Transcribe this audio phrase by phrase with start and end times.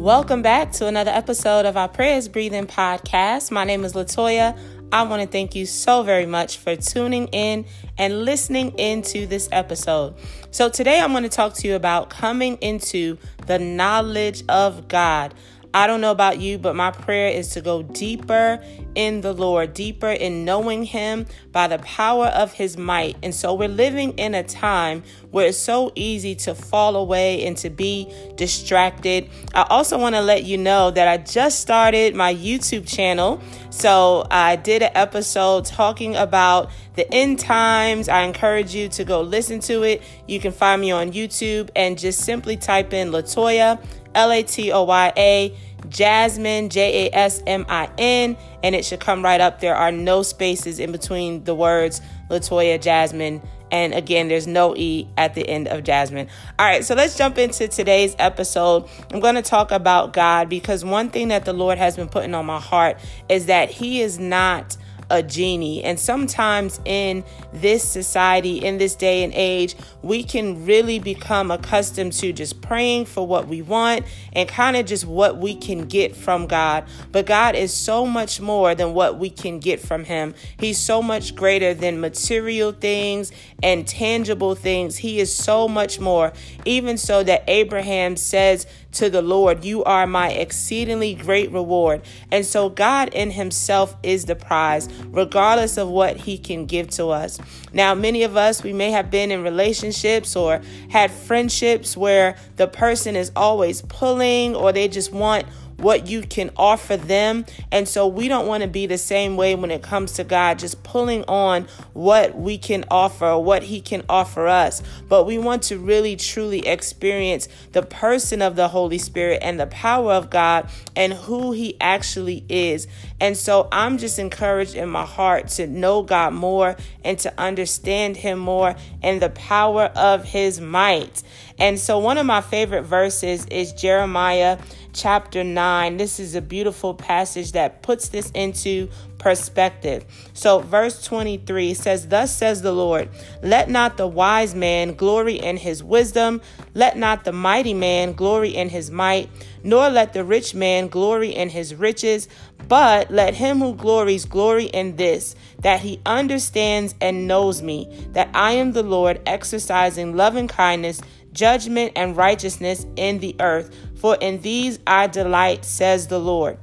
[0.00, 3.50] Welcome back to another episode of our Prayers Breathing podcast.
[3.50, 4.58] My name is Latoya.
[4.90, 7.66] I want to thank you so very much for tuning in
[7.98, 10.14] and listening into this episode.
[10.52, 15.34] So, today I'm going to talk to you about coming into the knowledge of God.
[15.72, 18.62] I don't know about you, but my prayer is to go deeper
[18.96, 23.16] in the Lord, deeper in knowing Him by the power of His might.
[23.22, 27.56] And so we're living in a time where it's so easy to fall away and
[27.58, 29.30] to be distracted.
[29.54, 33.40] I also want to let you know that I just started my YouTube channel.
[33.70, 38.08] So I did an episode talking about the end times.
[38.08, 40.02] I encourage you to go listen to it.
[40.30, 43.84] You can find me on YouTube and just simply type in Latoya
[44.14, 45.58] L A T O Y A,
[45.88, 49.60] Jasmin, J A S M I N, and it should come right up.
[49.60, 55.08] There are no spaces in between the words Latoya, Jasmin, and again, there's no E
[55.16, 56.28] at the end of Jasmine.
[56.58, 58.88] All right, so let's jump into today's episode.
[59.12, 62.34] I'm going to talk about God because one thing that the Lord has been putting
[62.34, 64.76] on my heart is that He is not
[65.10, 65.82] a genie.
[65.82, 72.12] And sometimes in this society, in this day and age, we can really become accustomed
[72.14, 76.16] to just praying for what we want and kind of just what we can get
[76.16, 76.84] from God.
[77.12, 80.34] But God is so much more than what we can get from Him.
[80.58, 84.96] He's so much greater than material things and tangible things.
[84.96, 86.32] He is so much more.
[86.64, 92.02] Even so that Abraham says to the Lord, You are my exceedingly great reward.
[92.30, 97.08] And so God in Himself is the prize, regardless of what He can give to
[97.08, 97.38] us.
[97.72, 102.66] Now, many of us, we may have been in relationships or had friendships where the
[102.66, 105.46] person is always pulling or they just want
[105.80, 107.44] what you can offer them.
[107.72, 110.58] And so we don't want to be the same way when it comes to God,
[110.58, 114.82] just pulling on what we can offer, what He can offer us.
[115.08, 119.66] But we want to really truly experience the person of the Holy Spirit and the
[119.66, 122.86] power of God and who He actually is.
[123.20, 128.16] And so I'm just encouraged in my heart to know God more and to understand
[128.16, 131.22] Him more and the power of His might.
[131.60, 134.58] And so one of my favorite verses is Jeremiah
[134.94, 135.98] chapter 9.
[135.98, 138.88] This is a beautiful passage that puts this into
[139.18, 140.06] perspective.
[140.32, 143.10] So, verse 23 says, Thus says the Lord,
[143.42, 146.40] let not the wise man glory in his wisdom,
[146.74, 149.28] let not the mighty man glory in his might,
[149.62, 152.28] nor let the rich man glory in his riches,
[152.66, 158.30] but let him who glories glory in this, that he understands and knows me, that
[158.32, 163.74] I am the Lord, exercising loving kindness judgment, and righteousness in the earth.
[163.96, 166.58] For in these I delight, says the Lord.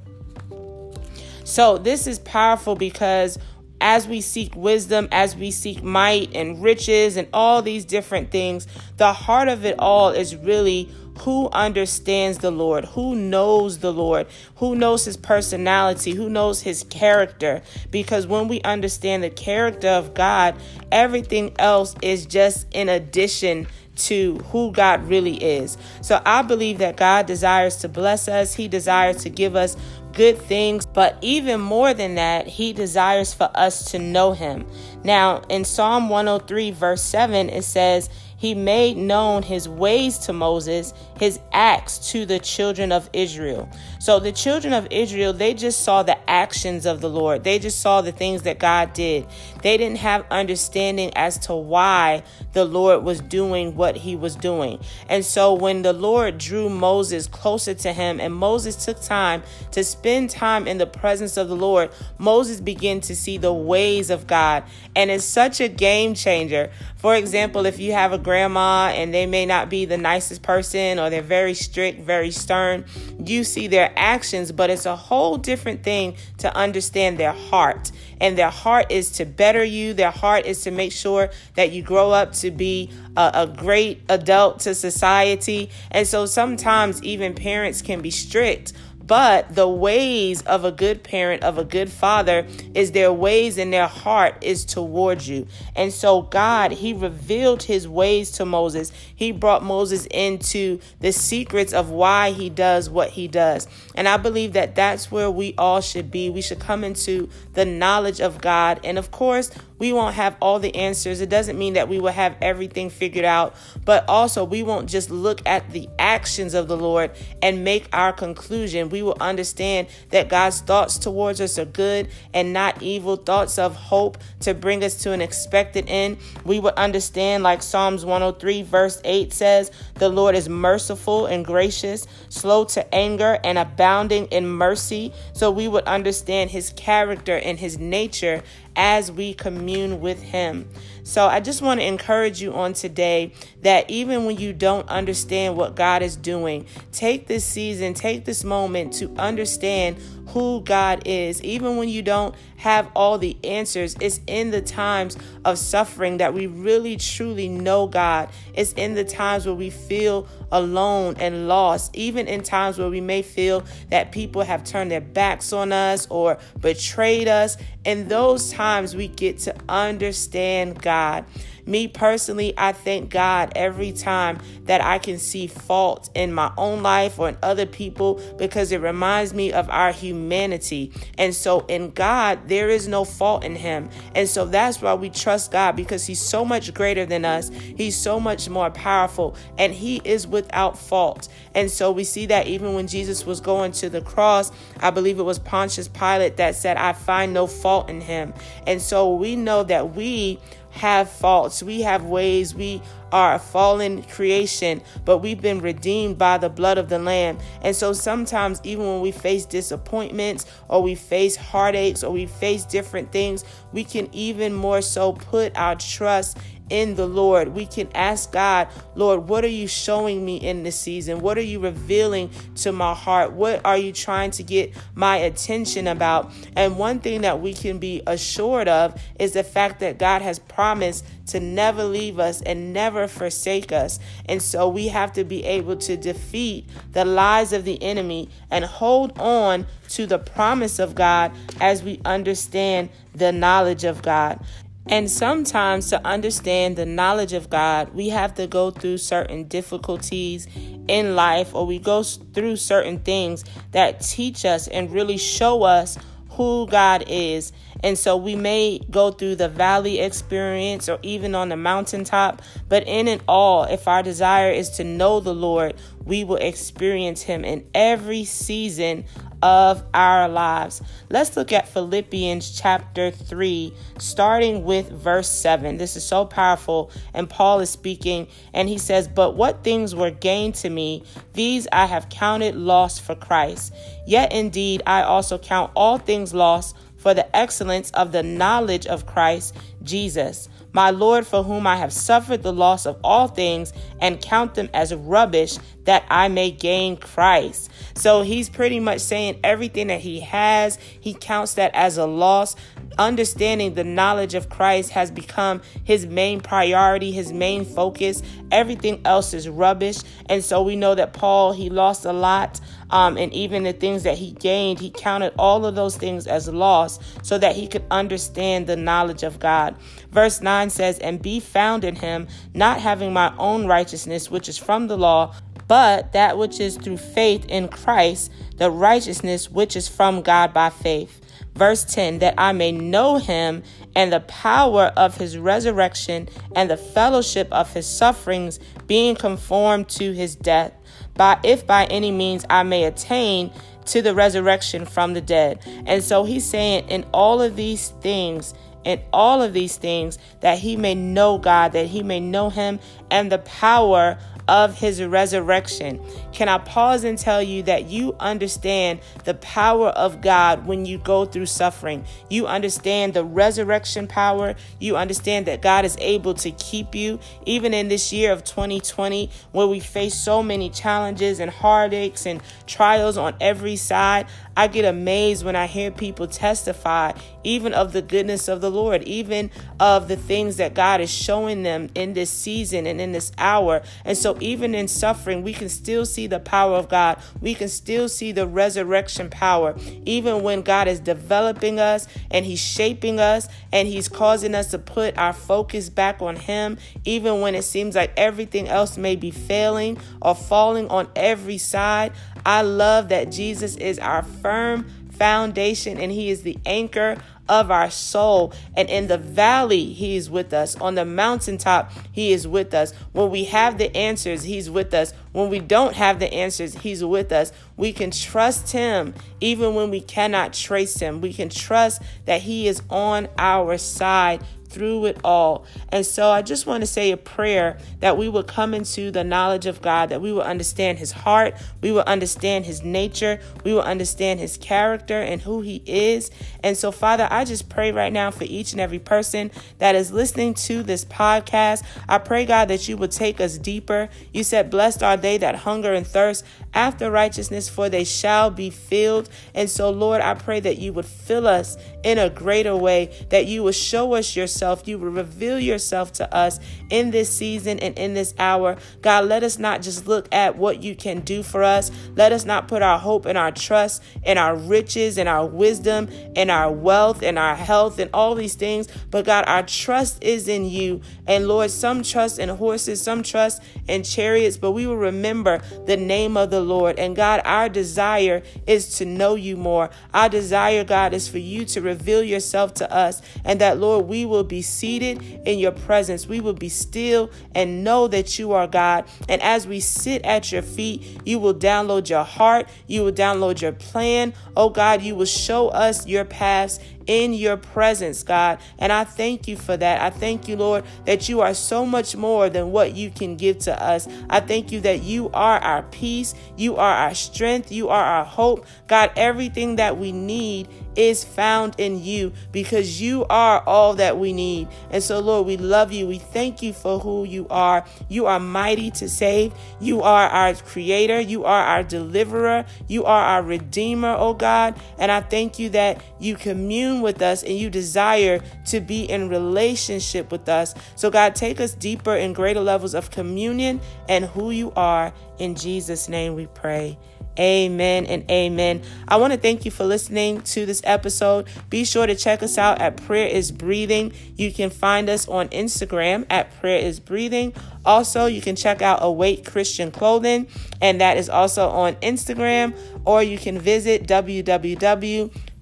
[1.44, 3.38] So, this is powerful because
[3.80, 8.68] as we seek wisdom, as we seek might and riches and all these different things,
[8.98, 10.90] the heart of it all is really
[11.20, 16.84] who understands the Lord, who knows the Lord, who knows his personality, who knows his
[16.84, 17.62] character.
[17.92, 20.56] Because when we understand the character of God,
[20.92, 23.68] everything else is just in addition
[23.98, 25.78] to who God really is.
[26.02, 29.76] So I believe that God desires to bless us, He desires to give us
[30.14, 34.66] good things, but even more than that, He desires for us to know Him.
[35.04, 40.94] Now, in Psalm 103, verse 7, it says, he made known his ways to Moses,
[41.20, 43.68] his acts to the children of Israel.
[44.00, 47.44] So the children of Israel, they just saw the actions of the Lord.
[47.44, 49.26] They just saw the things that God did.
[49.64, 52.22] They didn't have understanding as to why
[52.54, 54.80] the Lord was doing what he was doing.
[55.10, 59.42] And so when the Lord drew Moses closer to him and Moses took time
[59.72, 64.12] to spend time in the presence of the Lord, Moses began to see the ways
[64.12, 64.64] of God.
[64.98, 66.72] And it's such a game changer.
[66.96, 70.98] For example, if you have a grandma and they may not be the nicest person
[70.98, 72.84] or they're very strict, very stern.
[73.24, 77.92] You see their actions, but it's a whole different thing to understand their heart.
[78.20, 81.84] And their heart is to better you, their heart is to make sure that you
[81.84, 85.70] grow up to be a, a great adult to society.
[85.92, 88.74] And so sometimes even parents can be strict
[89.08, 93.72] but the ways of a good parent, of a good father, is their ways and
[93.72, 95.48] their heart is towards you.
[95.76, 98.92] And so God, He revealed His ways to Moses.
[99.16, 103.68] He brought Moses into the secrets of why He does what He does.
[103.96, 106.30] And I believe that that's where we all should be.
[106.30, 108.82] We should come into the knowledge of God.
[108.84, 111.22] And of course, we won't have all the answers.
[111.22, 113.56] It doesn't mean that we will have everything figured out,
[113.86, 117.12] but also we won't just look at the actions of the Lord
[117.42, 118.90] and make our conclusion.
[118.90, 123.60] We we will understand that God's thoughts towards us are good and not evil, thoughts
[123.60, 126.18] of hope to bring us to an expected end.
[126.44, 132.08] We will understand, like Psalms 103, verse 8 says, The Lord is merciful and gracious,
[132.30, 135.14] slow to anger, and abounding in mercy.
[135.34, 138.42] So we would understand his character and his nature
[138.78, 140.70] as we commune with Him.
[141.04, 143.34] So I just want to encourage you on today
[143.64, 148.44] that even when you don't understand what God is doing, take this season, take this
[148.44, 149.98] moment to understand
[150.28, 151.42] who God is.
[151.44, 156.34] Even when you don't have all the answers, it's in the times of suffering that
[156.34, 158.30] we really truly know God.
[158.54, 163.02] It's in the times where we feel alone and lost, even in times where we
[163.02, 167.58] may feel that people have turned their backs on us or betrayed us.
[167.86, 171.26] In those times, we get to understand God.
[171.68, 176.82] Me personally, I thank God every time that I can see fault in my own
[176.82, 180.94] life or in other people because it reminds me of our humanity.
[181.18, 183.90] And so in God, there is no fault in Him.
[184.16, 187.98] And so that's why we trust God because He's so much greater than us, He's
[187.98, 191.28] so much more powerful, and He is without fault.
[191.54, 195.20] And so we see that even when Jesus was going to the cross, I believe
[195.20, 198.34] it was Pontius Pilate that said, I find no fault in Him.
[198.66, 200.40] And so we know that we
[200.78, 201.62] have faults.
[201.62, 202.56] We have ways.
[202.56, 202.82] We
[203.12, 207.38] are a fallen creation, but we've been redeemed by the blood of the Lamb.
[207.62, 212.66] And so sometimes, even when we face disappointments or we face heartaches or we face
[212.66, 216.38] different things, we can even more so put our trust
[216.70, 217.50] in the Lord.
[217.50, 221.22] We can ask God, Lord, what are you showing me in this season?
[221.22, 223.34] What are you revealing to my heart?
[223.34, 226.32] What are you trying to get my attention about?
[226.56, 230.40] And one thing that we can be assured of is the fact that God has
[230.40, 234.00] promised to never leave us and never forsake us.
[234.26, 238.64] And so we have to be able to defeat the lies of the enemy and
[238.66, 244.40] hold on to the promise of God as we understand the knowledge of God.
[244.90, 250.48] And sometimes to understand the knowledge of God, we have to go through certain difficulties
[250.88, 255.98] in life or we go through certain things that teach us and really show us
[256.38, 257.52] who God is.
[257.84, 262.88] And so we may go through the valley experience or even on the mountaintop, but
[262.88, 265.76] in it all, if our desire is to know the Lord,
[266.06, 269.06] we will experience Him in every season
[269.42, 270.82] of our lives.
[271.10, 275.78] Let's look at Philippians chapter 3, starting with verse 7.
[275.78, 276.92] This is so powerful.
[277.14, 281.04] And Paul is speaking, and he says, But what things were gained to me,
[281.34, 283.74] these I have counted loss for Christ.
[284.06, 289.06] Yet indeed, I also count all things lost for the excellence of the knowledge of
[289.06, 294.22] Christ Jesus my Lord, for whom I have suffered the loss of all things and
[294.22, 297.72] count them as rubbish that I may gain Christ.
[297.96, 302.56] So he's pretty much saying everything that he has, he counts that as a loss.
[303.00, 308.22] Understanding the knowledge of Christ has become his main priority, his main focus.
[308.52, 309.98] Everything else is rubbish.
[310.28, 312.60] And so we know that Paul, he lost a lot.
[312.90, 316.48] Um, and even the things that he gained, he counted all of those things as
[316.48, 319.67] loss so that he could understand the knowledge of God.
[320.12, 324.58] Verse 9 says, And be found in him, not having my own righteousness, which is
[324.58, 325.34] from the law,
[325.68, 330.70] but that which is through faith in Christ, the righteousness which is from God by
[330.70, 331.22] faith.
[331.56, 333.64] Verse 10 that I may know him
[333.96, 340.14] and the power of his resurrection and the fellowship of his sufferings, being conformed to
[340.14, 340.72] his death,
[341.16, 343.52] by if by any means I may attain
[343.88, 345.60] to the resurrection from the dead.
[345.86, 348.54] And so he's saying, in all of these things,
[348.88, 352.80] in all of these things, that he may know God, that he may know him
[353.12, 356.00] and the power of his resurrection.
[356.32, 360.98] Can I pause and tell you that you understand the power of God when you
[360.98, 362.06] go through suffering?
[362.30, 364.56] You understand the resurrection power.
[364.80, 369.30] You understand that God is able to keep you, even in this year of 2020,
[369.52, 374.28] where we face so many challenges and heartaches and trials on every side.
[374.56, 377.12] I get amazed when I hear people testify,
[377.44, 381.64] even of the goodness of the Lord, even of the things that God is showing
[381.64, 383.84] them in this season and in this hour.
[384.04, 387.22] And so, even in suffering, we can still see the power of God.
[387.42, 389.76] We can still see the resurrection power,
[390.06, 394.80] even when God is developing us and He's shaping us and He's causing us to
[394.80, 399.32] put our focus back on Him, even when it seems like everything else may be
[399.32, 402.14] failing or falling on every side.
[402.46, 404.86] I love that Jesus is our firm
[405.18, 407.18] foundation and he is the anchor
[407.50, 408.54] of our soul.
[408.76, 410.76] And in the valley, He is with us.
[410.78, 412.94] On the mountaintop, He is with us.
[413.12, 415.14] When we have the answers, He's with us.
[415.32, 417.52] When we don't have the answers, He's with us.
[417.76, 421.22] We can trust Him even when we cannot trace Him.
[421.22, 425.66] We can trust that He is on our side through it all.
[425.90, 429.24] And so I just want to say a prayer that we will come into the
[429.24, 433.74] knowledge of God, that we will understand his heart, we will understand his nature, we
[433.74, 436.32] will understand his character and who he is.
[436.64, 440.12] And so, Father, I just pray right now for each and every person that is
[440.12, 441.84] listening to this podcast.
[442.08, 444.10] I pray, God, that you would take us deeper.
[444.34, 446.46] You said, Blessed are they that hunger and thirst
[446.78, 449.30] after righteousness, for they shall be filled.
[449.56, 453.48] And so, Lord, I pray that you would fill us in a greater way, that
[453.48, 456.60] you would show us yourself, you would reveal yourself to us
[456.92, 458.78] in this season and in this hour.
[459.02, 461.90] God, let us not just look at what you can do for us.
[462.16, 466.10] Let us not put our hope and our trust and our riches and our wisdom
[466.36, 468.88] and our wealth and our health and all these things.
[469.10, 471.02] But God, our trust is in you.
[471.26, 475.98] And Lord, some trust in horses, some trust in chariots, but we will remember the
[475.98, 477.00] name of the Lord.
[477.00, 479.90] And God, our desire is to know you more.
[480.14, 484.26] Our desire, God, is for you to reveal yourself to us, and that, Lord, we
[484.26, 486.28] will be seated in your presence.
[486.28, 489.06] We will be still and know that you are God.
[489.30, 493.62] And as we sit at your feet, you will download your heart, you will download
[493.62, 494.34] your plan.
[494.56, 498.60] Oh God, you will show us your paths in your presence, God.
[498.78, 500.02] And I thank you for that.
[500.02, 503.60] I thank you, Lord, that you are so much more than what you can give
[503.60, 504.08] to us.
[504.30, 508.26] I thank you that you are our peace, you are our strength, you are our
[508.26, 508.66] hope.
[508.88, 514.34] God, everything that we need is found in you because you are all that we
[514.34, 514.68] need.
[514.90, 516.08] And so, Lord, we love you.
[516.08, 517.86] We thank you for who you are.
[518.10, 519.54] You are mighty to save.
[519.80, 521.20] You are our creator.
[521.20, 522.66] You are our deliverer.
[522.88, 524.80] You are our redeemer, oh God.
[524.98, 529.30] And I thank you that you commune with us and you desire to be in
[529.30, 530.74] relationship with us.
[530.96, 535.14] So, God, take us deeper in greater levels of communion and who you are.
[535.40, 536.98] In Jesus' name we pray.
[537.40, 538.82] Amen and amen.
[539.08, 541.48] I want to thank you for listening to this episode.
[541.70, 544.12] Be sure to check us out at Prayer is Breathing.
[544.36, 547.54] You can find us on Instagram at Prayer is Breathing.
[547.86, 550.48] Also, you can check out Awake Christian Clothing,
[550.82, 552.76] and that is also on Instagram,
[553.06, 554.08] or you can visit